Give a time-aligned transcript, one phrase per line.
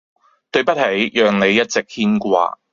[0.49, 2.55] 對不起，讓你一直牽掛！